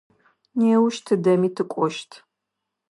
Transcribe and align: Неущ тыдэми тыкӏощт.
Неущ 0.59 0.95
тыдэми 1.05 1.49
тыкӏощт. 1.55 2.11